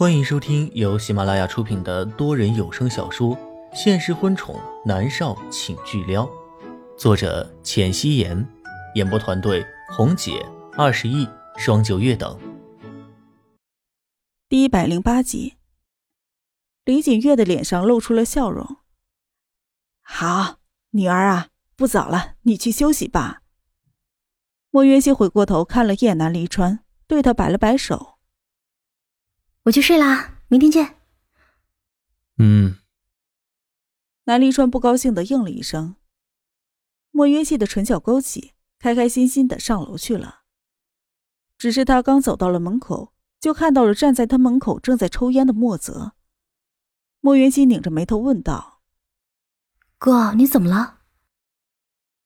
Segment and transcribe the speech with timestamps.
[0.00, 3.36] 欢迎收听由喜马拉雅出品的多人有声小说
[3.74, 6.24] 《现实婚宠男少请巨撩》，
[6.96, 8.48] 作者：浅汐颜，
[8.94, 10.42] 演播团队：红姐、
[10.72, 11.28] 二十亿、
[11.58, 12.40] 双九月等。
[14.48, 15.56] 第一百零八集，
[16.86, 18.78] 李锦月的脸上露出了笑容。
[20.00, 20.60] 好，
[20.92, 23.42] 女儿啊，不早了，你去休息吧。
[24.70, 28.09] 莫渊熙回过头看了叶南离川，对他摆了摆手。
[29.64, 30.96] 我去睡啦，明天见。
[32.38, 32.78] 嗯。
[34.24, 35.96] 南离川不高兴的应了一声。
[37.10, 40.42] 莫约西的唇角勾起，开开心心的上楼去了。
[41.58, 46.12] 只是他刚走到了门口，就看到了站在他门口正在抽烟的莫泽。
[47.20, 48.80] 莫约西拧着眉头问道
[49.98, 51.00] ：“哥，你怎么了？”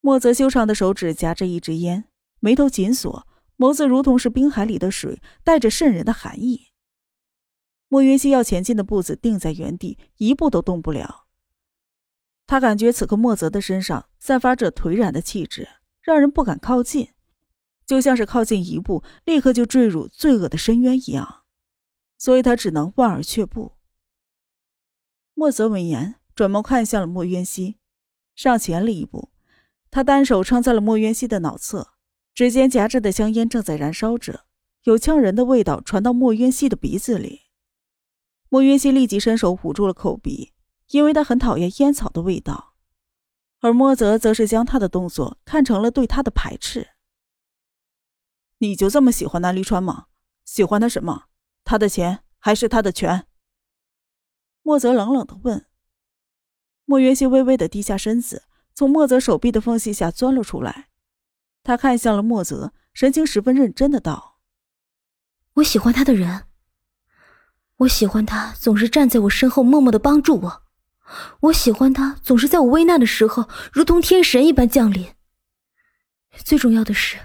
[0.00, 2.04] 莫泽修长的手指夹着一支烟，
[2.38, 3.26] 眉头紧锁，
[3.56, 6.68] 眸子如同是冰海里的水，带着渗人的寒意。
[7.88, 11.26] 莫云熙要前进的步子定在原地，一步都动不了。
[12.46, 15.68] 他感觉此刻莫泽的身上散发着颓然的气质，
[16.02, 17.10] 让人不敢靠近，
[17.86, 21.42] 就像是靠近一步，立刻就坠入罪恶的深渊一样。
[22.18, 23.72] 所以他只能望而却步。
[25.34, 27.76] 莫泽闻言，转眸看向了莫渊熙，
[28.34, 29.30] 上前了一步，
[29.90, 31.94] 他单手撑在了莫渊熙的脑侧，
[32.34, 34.44] 指尖夹着的香烟正在燃烧着，
[34.84, 37.43] 有呛人的味道传到莫渊熙的鼻子里。
[38.54, 40.52] 莫云熙立即伸手捂住了口鼻，
[40.90, 42.76] 因为他很讨厌烟草的味道，
[43.58, 46.90] 而莫泽则是将他的动作看成了对他的排斥。
[48.58, 50.06] 你就这么喜欢南离川吗？
[50.44, 51.24] 喜欢他什么？
[51.64, 53.26] 他的钱还是他的权？
[54.62, 55.66] 莫泽冷冷的问。
[56.84, 60.90] 莫云熙微微的低下身子，从莫泽手臂的缝隙下钻了出来，
[61.64, 64.38] 他看向了莫泽，神情十分认真的道
[65.54, 66.46] ：“我喜欢他的人。”
[67.84, 70.62] 我喜欢他总是站在我身后默默的帮助我，
[71.40, 75.14] 我喜欢他总是在我危难的时候如同天神一般降临。
[76.44, 77.18] 最重要的是，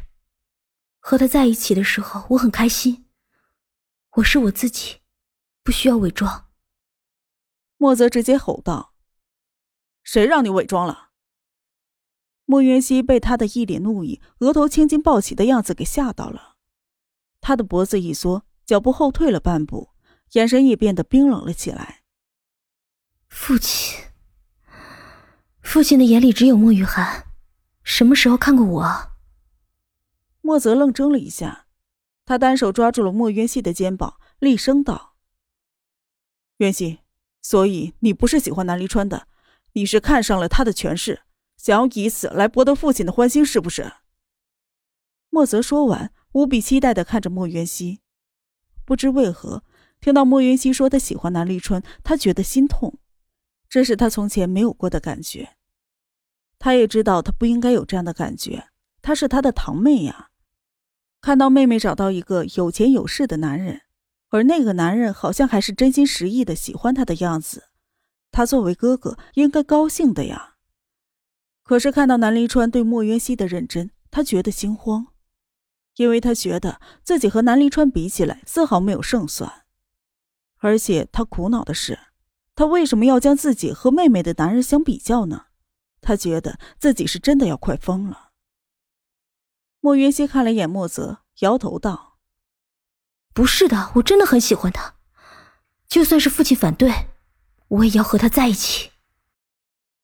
[1.00, 3.06] 和他在一起的时候我很开心，
[4.16, 4.98] 我是我自己，
[5.64, 6.48] 不需要伪装。
[7.78, 8.94] 莫泽直接吼道
[10.04, 11.12] ：“谁让你伪装了？”
[12.44, 16.56] 莫云熙被他的一脸怒意、额头青筋暴起的样子给吓到了，
[17.40, 19.92] 他的脖子一缩，脚步后退了半步。
[20.32, 22.02] 眼神也变得冰冷了起来。
[23.28, 24.06] 父亲，
[25.62, 27.28] 父亲的眼里只有莫雨涵，
[27.84, 29.12] 什么时候看过我？
[30.42, 31.68] 莫泽愣怔了一下，
[32.26, 35.16] 他单手抓住了莫渊熙的肩膀，厉声道
[36.58, 37.00] ：“渊熙，
[37.42, 39.28] 所以你不是喜欢南离川的，
[39.74, 41.22] 你是看上了他的权势，
[41.56, 43.94] 想要以此来博得父亲的欢心，是不是？”
[45.30, 48.00] 莫泽说完，无比期待的看着莫渊熙，
[48.86, 49.64] 不知为何。
[50.02, 53.00] 听到莫云熙说他喜欢南立春，他觉得心痛，
[53.70, 55.56] 这是他从前没有过的感觉。
[56.58, 58.70] 他也知道他不应该有这样的感觉，
[59.02, 60.30] 她是他的堂妹呀。
[61.22, 63.82] 看到妹妹找到一个有钱有势的男人，
[64.30, 67.70] 而那个男人好像还是真心实意的喜欢她的样子，
[68.32, 70.56] 他作为哥哥应该高兴的呀。
[71.64, 75.08] 可是看到南离川对莫云熙的认真，他觉得心慌，
[75.98, 79.66] 因为他觉得自己和南离川比起来丝毫没有胜算。
[80.60, 82.00] 而且他苦恼的是，
[82.56, 85.48] 他为什么要将自己和妹妹的男人相比较呢？
[86.02, 88.32] 他觉得自己是真的要快疯了。
[89.82, 92.20] 莫云熙看了一眼莫泽，摇头道
[93.34, 94.96] ：“不是的，我真的很喜欢他，
[95.88, 97.08] 就算是父亲反对，
[97.68, 98.92] 我也要和他在一起。”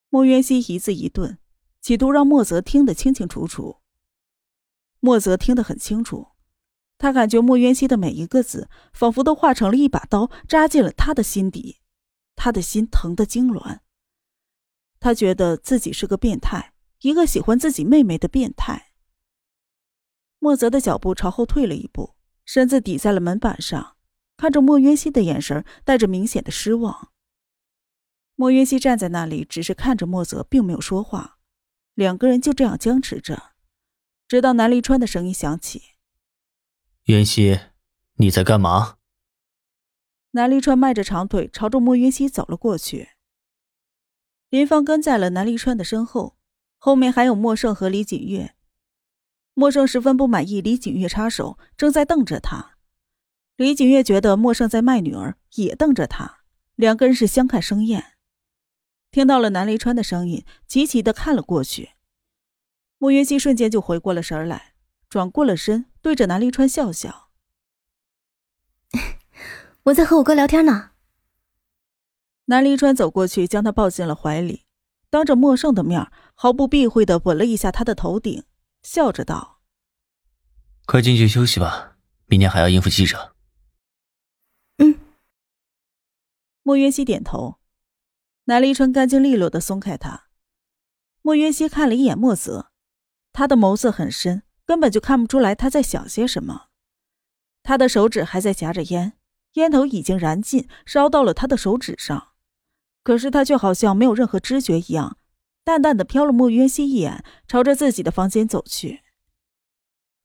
[0.10, 1.40] 莫云熙一字一顿，
[1.82, 3.82] 企图让莫泽听得清清楚楚。
[5.02, 6.35] 莫泽听得很清楚。
[6.98, 11.82] 他感觉莫渊熙的每一个字，仿佛都化成了一把刀，扎进了他的心底，
[12.36, 13.80] 他的心疼得痉挛。
[15.00, 18.94] 他觉得自己是个变态，一个喜欢自己妹妹的变态。
[20.40, 23.98] 莫泽的脚步朝后退了一步，身子抵在了门板上，
[24.38, 27.12] 看着莫渊熙的眼神带着明显的失望。
[28.36, 31.40] 莫渊熙站在那里，只是看着莫泽，并没有说话。
[31.94, 33.54] 两个人就这样僵持着，
[34.28, 35.95] 直到南离川的声音响起。
[37.06, 37.60] 云溪，
[38.16, 38.98] 你在干嘛？
[40.32, 43.10] 南离川迈着长腿朝着莫云溪走了过去。
[44.50, 46.36] 林芳跟在了南离川的身后，
[46.80, 48.56] 后面还有莫胜和李锦月。
[49.54, 52.80] 莫胜十分不满意李锦月插手，正在瞪着他。
[53.56, 56.40] 李锦月觉得莫胜在卖女儿，也瞪着他。
[56.74, 58.14] 两个人是相看生厌。
[59.12, 61.92] 听到了南离川的声音，急急的看了过去。
[62.98, 64.72] 莫云溪瞬间就回过了神来。
[65.08, 67.32] 转过了身，对着南离川笑笑
[69.86, 70.92] ：“我在和我哥聊天呢。
[72.46, 74.68] 南离川走过去，将他抱进了怀里，
[75.10, 78.44] 当着莫胜的面，毫不避讳的吻了一下他的头顶，
[78.84, 79.62] 笑着道
[80.86, 81.98] ：“快进去休息吧，
[82.28, 83.36] 明天还要应付记者。”
[84.78, 85.00] 嗯。
[86.62, 87.58] 莫渊熙点头，
[88.44, 90.28] 南离川干净利落的松开他。
[91.24, 92.72] 莫渊熙看了一眼莫泽，
[93.34, 96.68] 他的眸色很深，根本就看不出来他在想些什么。
[97.64, 99.14] 他的手指还在夹着烟，
[99.54, 102.34] 烟头已经燃尽，烧到了他的手指上。
[103.04, 105.18] 可是他却好像没有任何知觉一样，
[105.64, 109.02] 淡淡的瞟了莫渊熙一眼，朝着自己的房间走去。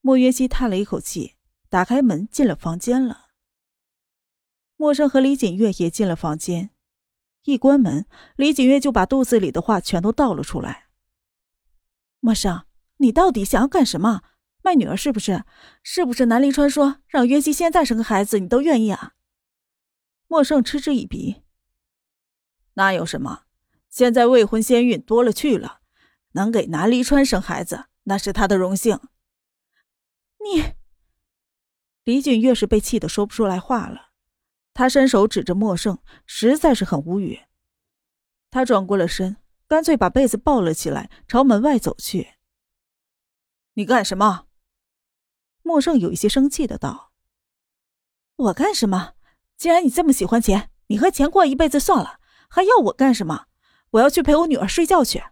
[0.01, 1.37] 莫渊熙叹了一口气，
[1.69, 3.27] 打开门进了房间了。
[4.77, 6.71] 莫生和李锦月也进了房间，
[7.45, 10.87] 一关门，李锦月就把肚子里的话全都倒了出来。
[12.21, 12.65] 莫生，
[13.01, 14.23] 你到底想要干什么？
[14.63, 15.45] 卖女儿是不是？
[15.83, 19.15] 是不是南离川说让渊熙现在生个孩子，你都愿意啊？
[20.29, 21.43] 莫胜嗤之以鼻。
[22.75, 23.45] 那有什么？
[23.89, 25.81] 现在未婚先孕多了去了，
[26.33, 29.01] 能给南离川生孩子，那是他的荣幸。
[30.45, 30.75] 你，
[32.05, 34.11] 李俊越是被气得说不出来话了。
[34.75, 37.41] 他伸手指着莫胜，实在是很无语。
[38.51, 42.35] 他转过了身，干脆把被子抱了起来，朝门外走去。
[43.75, 44.47] 你干什么？
[45.63, 47.13] 莫胜有一些生气的道
[48.37, 49.15] ：“我干什么？
[49.57, 52.19] 既然你这么喜欢钱，你和钱过一辈子算了。”
[52.53, 53.47] 还要我干什么？
[53.91, 55.23] 我要去陪我女儿睡觉去。”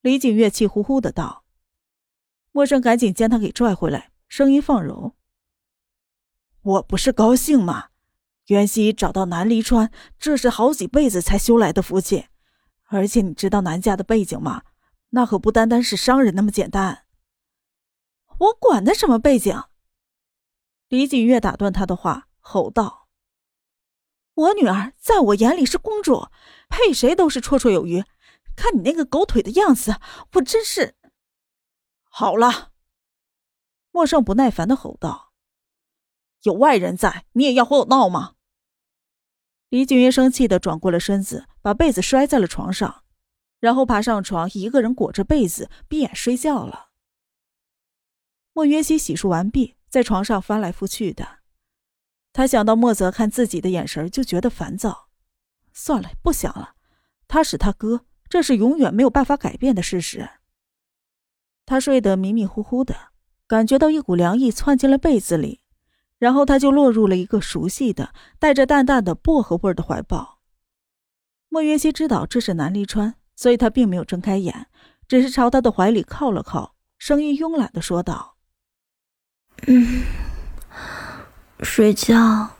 [0.00, 1.44] 李景月气呼呼的道。
[2.50, 5.14] 莫生赶紧将他给拽回来，声音放柔
[6.62, 7.88] ：“我不是高兴吗？
[8.46, 12.26] 袁熙找到南离川，这是好几辈子才修来的福气。
[12.86, 14.62] 而且你知道南家的背景吗？
[15.14, 17.06] 那可不单单是商人那么简单。
[18.38, 19.62] 我管他什么背景！”
[20.88, 23.08] 李景月打断他的话，吼道。
[24.34, 26.28] 我女儿在我眼里是公主，
[26.68, 28.04] 配谁都是绰绰有余。
[28.54, 29.98] 看你那个狗腿的样子，
[30.34, 30.94] 我真是……
[32.02, 32.72] 好了，
[33.90, 35.32] 莫胜不耐烦的吼道
[36.44, 38.34] ：“有外人在，你也要和我闹吗？”
[39.68, 43.01] 李景月生气的转过了身子，把被子摔在了床上，
[43.62, 46.88] 然后爬上床，一个人裹着被子闭眼睡觉了。
[48.52, 51.38] 莫约西洗漱完毕，在床上翻来覆去的。
[52.32, 55.10] 他想到莫泽看自己的眼神，就觉得烦躁。
[55.72, 56.74] 算了，不想了。
[57.28, 60.28] 他是他哥，这是永远没有办法改变的事实。
[61.64, 63.12] 他睡得迷迷糊糊的，
[63.46, 65.60] 感觉到一股凉意窜进了被子里，
[66.18, 70.40] 然后他就落入了一个熟悉的、带着淡淡的薄荷味的怀抱。
[71.48, 74.68] 莫约西知道这是南离川，所以他并没有睁开眼，
[75.08, 78.36] 只是朝他的怀里靠了靠，声音慵懒的说道
[79.66, 80.04] ：“嗯。”
[81.60, 82.56] 睡觉。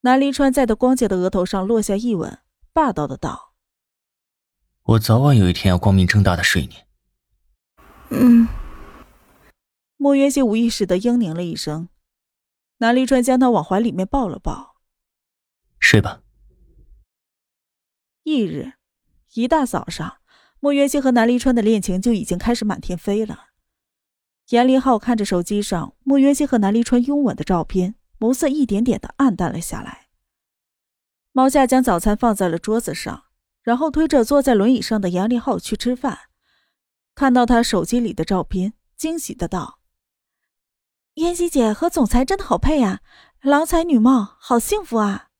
[0.00, 2.40] 南离川在他光洁的额头上落下一吻，
[2.72, 3.54] 霸道的道
[4.82, 6.74] ：“我早晚有一天要光明正大的睡你。”
[8.10, 8.48] 嗯。
[9.96, 11.88] 莫渊熙无意识的嘤咛了一声，
[12.78, 14.74] 南离川将他往怀里面抱了抱
[15.78, 16.22] ：“睡吧。”
[18.26, 18.72] 翌日
[19.34, 20.18] 一大早上，
[20.60, 23.46] 莫约西和南离川的恋情就已经开始满天飞了。
[24.50, 30.06] 严林浩看着手机上莫约西和南离川拥吻的照片，眸色一点点的暗淡了下来。
[31.32, 33.24] 毛夏将早餐放在了桌子上，
[33.62, 36.18] 然后推着坐在轮椅上的严林浩去吃饭。
[37.16, 39.80] 看到他手机里的照片，惊喜的道
[41.14, 43.00] ：“妍希姐和总裁真的好配啊，
[43.40, 45.30] 郎才女貌，好幸福啊！”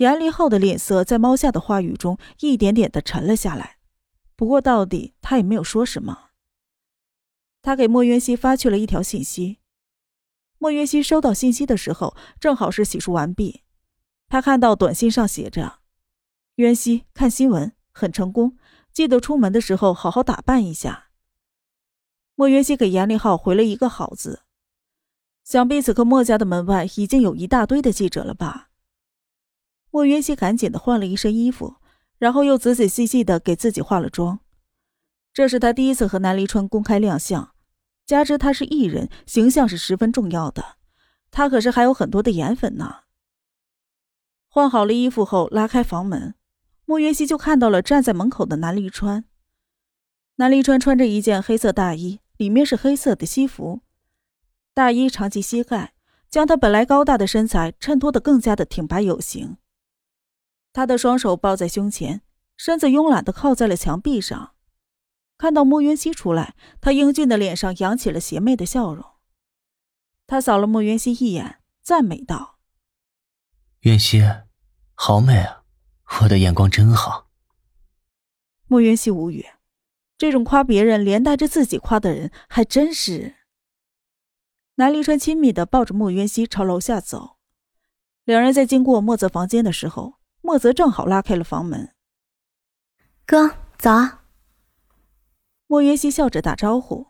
[0.00, 3.76] 严立浩的脸色在猫夏的话语中一点点的沉了下来，
[4.34, 6.30] 不过到底他也没有说什么。
[7.60, 9.58] 他给莫渊熙发去了一条信息。
[10.56, 13.60] 莫渊熙收到信息的时候，正好是洗漱完毕。
[14.30, 15.80] 他看到短信上写着
[16.56, 18.56] ：“渊熙看新闻很成功，
[18.94, 21.10] 记得出门的时候好好打扮一下。”
[22.36, 24.44] 莫渊熙给严立浩回了一个好字。
[25.44, 28.69] 想必此刻莫家的门外已经有一大堆的记者了吧？
[29.90, 31.76] 莫渊熙赶紧的换了一身衣服，
[32.18, 34.40] 然后又仔仔细细的给自己化了妆。
[35.32, 37.54] 这是他第一次和南离川公开亮相，
[38.06, 40.76] 加之他是艺人，形象是十分重要的。
[41.30, 43.02] 他可是还有很多的颜粉呢。
[44.48, 46.34] 换好了衣服后，拉开房门，
[46.84, 49.24] 莫云熙就看到了站在门口的南离川。
[50.36, 53.82] 南离川穿着一件黑色大衣，里面是黑色的西服，
[54.74, 55.94] 大衣长及膝盖，
[56.28, 59.56] 将他本来高大的身材衬托得更加的挺拔有型。
[60.72, 62.22] 他的双手抱在胸前，
[62.56, 64.54] 身子慵懒的靠在了墙壁上。
[65.36, 69.04] 看到莫云熙出来，他英俊的脸上扬起了邪魅的笑容。
[70.26, 72.58] 他扫了莫云熙一眼，赞美道
[73.80, 74.22] ：“云熙，
[74.94, 75.64] 好美啊，
[76.20, 77.30] 我的眼光真好。”
[78.68, 79.46] 莫渊熙无语，
[80.16, 83.34] 这种夸别人连带着自己夸的人还真是。
[84.76, 87.38] 南离川亲密的抱着莫渊熙朝楼下走，
[88.24, 91.94] 两人在经过莫泽房间的时候，莫泽正好拉开了房门。
[93.26, 94.24] 哥，早啊。
[95.66, 97.08] 莫渊熙笑着打招呼，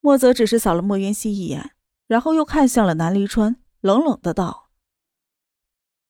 [0.00, 1.72] 莫泽只是扫了莫渊熙一眼，
[2.06, 4.70] 然后又看向了南离川，冷冷的道：“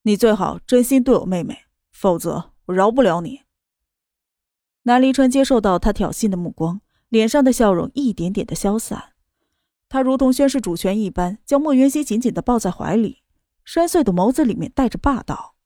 [0.02, 3.42] 你最好真心对我妹妹，否则我饶不了你。”
[4.84, 9.14] 南离川接受到他挑衅的目光，脸上的笑容一点点的消散，
[9.88, 13.22] 他如同宣誓主权一般，将莫渊熙紧紧的抱在怀里，
[13.64, 15.56] 深邃的眸子里面带着霸道。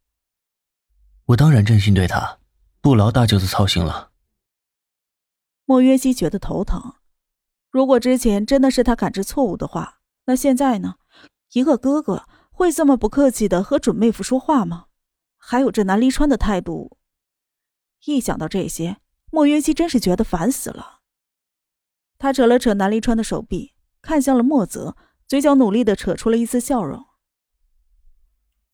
[1.26, 2.38] 我当然真心对他，
[2.80, 4.12] 不劳大舅子操心了。
[5.64, 6.96] 莫约西觉得头疼。
[7.70, 10.96] 如果之前真的是他感知错误的话，那现在呢？
[11.52, 14.86] 一个哥哥会这么不客气的和准妹夫说话吗？
[15.36, 16.98] 还有这南离川的态度，
[18.04, 18.98] 一想到这些，
[19.30, 21.00] 莫约西真是觉得烦死了。
[22.18, 27.06] 他扯了扯南离川的手臂，看向了莫泽，嘴角努力的扯出了一丝笑容：“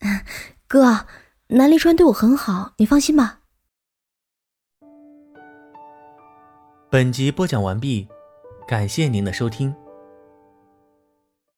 [0.69, 1.07] 哥，
[1.53, 3.41] 南离川对我很好，你放心吧。”
[6.89, 8.09] 本集播讲完毕，
[8.67, 9.75] 感谢您的收听。